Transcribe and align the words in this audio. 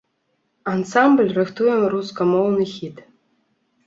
Ансамбль 0.71 1.29
рыхтуе 1.37 1.75
рускамоўны 1.93 2.65
хіт. 2.73 2.97